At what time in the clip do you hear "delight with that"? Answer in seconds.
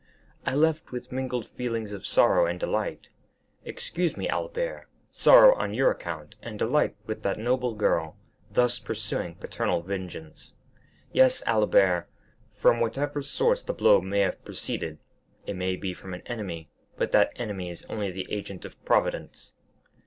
6.57-7.37